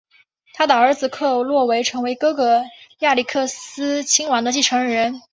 [0.53, 2.63] 他的儿子克洛维成为哥哥
[3.01, 5.21] 亚历克西斯亲王的继承人。